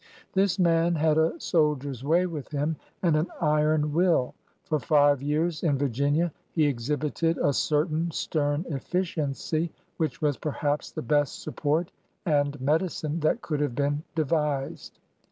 [0.33, 4.33] This man had a soldier's way with hun and an iron will.
[4.63, 11.03] For five years in Virginia he exhibited a certain stem eflSciency which was perhaps the
[11.03, 11.91] best support
[12.25, 14.97] and medicine that could have been devised.